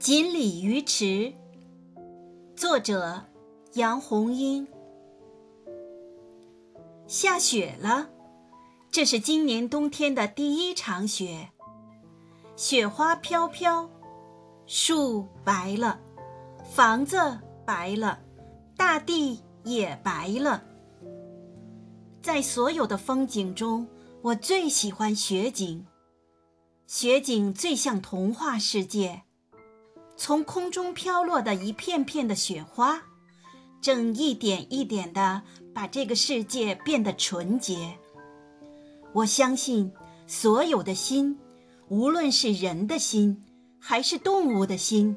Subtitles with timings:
[0.00, 1.34] 锦鲤鱼池，
[2.56, 3.22] 作者
[3.74, 4.66] 杨红樱。
[7.06, 8.08] 下雪了，
[8.90, 11.50] 这是今年冬天的第一场雪。
[12.56, 13.90] 雪花飘飘，
[14.64, 16.00] 树白了，
[16.64, 17.18] 房子
[17.66, 18.18] 白了，
[18.78, 20.64] 大地也白了。
[22.22, 23.86] 在所有的风景中，
[24.22, 25.86] 我最喜欢雪景。
[26.86, 29.24] 雪景最像童话世界。
[30.22, 33.04] 从空中飘落的一片片的雪花，
[33.80, 35.40] 正一点一点地
[35.74, 37.96] 把这个世界变得纯洁。
[39.14, 39.90] 我相信，
[40.26, 41.38] 所有的心，
[41.88, 43.42] 无论是人的心，
[43.78, 45.16] 还是动物的心，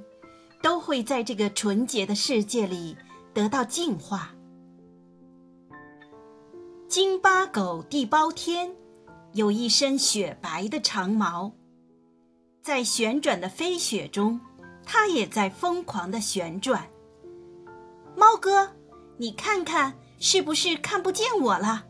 [0.61, 2.95] 都会在这个纯洁的世界里
[3.33, 4.33] 得到净化。
[6.87, 8.73] 京巴狗地包天
[9.33, 11.51] 有一身雪白的长毛，
[12.61, 14.39] 在旋转的飞雪中。
[14.85, 16.89] 它也在疯狂的旋转。
[18.15, 18.71] 猫哥，
[19.17, 21.85] 你看看，是不是看不见我了？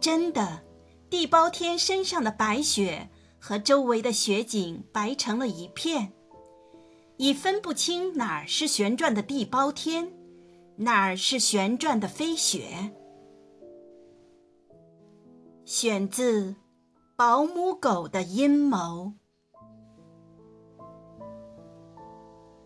[0.00, 0.62] 真的，
[1.10, 6.12] 地包天身上的白雪和周围的雪景白成了一片，
[7.18, 10.12] 已分不清哪儿是旋转的地包天，
[10.76, 12.92] 哪儿是旋转的飞雪。
[15.64, 16.50] 选自
[17.14, 18.76] 《保姆狗的阴谋》。